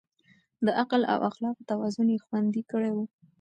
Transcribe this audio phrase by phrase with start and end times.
[0.65, 2.97] د عقل او اخلاقو توازن يې خوندي کړی و.